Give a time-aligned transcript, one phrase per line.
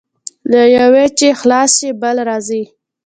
[0.51, 2.63] له یوه چې خلاص شې، بل راځي.